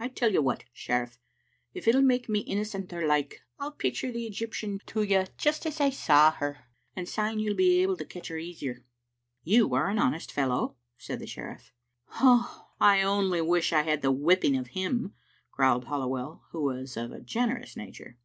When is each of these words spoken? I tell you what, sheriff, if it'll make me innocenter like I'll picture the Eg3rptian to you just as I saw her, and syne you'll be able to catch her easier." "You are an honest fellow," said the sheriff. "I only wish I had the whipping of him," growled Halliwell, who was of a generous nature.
I 0.00 0.08
tell 0.08 0.32
you 0.32 0.42
what, 0.42 0.64
sheriff, 0.72 1.16
if 1.72 1.86
it'll 1.86 2.02
make 2.02 2.28
me 2.28 2.40
innocenter 2.44 3.06
like 3.06 3.42
I'll 3.60 3.70
picture 3.70 4.10
the 4.10 4.28
Eg3rptian 4.28 4.84
to 4.86 5.04
you 5.04 5.26
just 5.38 5.64
as 5.64 5.80
I 5.80 5.90
saw 5.90 6.32
her, 6.32 6.64
and 6.96 7.08
syne 7.08 7.38
you'll 7.38 7.54
be 7.54 7.80
able 7.82 7.96
to 7.98 8.04
catch 8.04 8.26
her 8.26 8.36
easier." 8.36 8.84
"You 9.54 9.74
are 9.76 9.88
an 9.88 10.00
honest 10.00 10.32
fellow," 10.32 10.74
said 10.98 11.20
the 11.20 11.28
sheriff. 11.28 11.72
"I 12.20 13.02
only 13.04 13.40
wish 13.40 13.72
I 13.72 13.82
had 13.82 14.02
the 14.02 14.10
whipping 14.10 14.56
of 14.56 14.66
him," 14.74 15.14
growled 15.52 15.84
Halliwell, 15.84 16.42
who 16.50 16.64
was 16.64 16.96
of 16.96 17.12
a 17.12 17.20
generous 17.20 17.76
nature. 17.76 18.18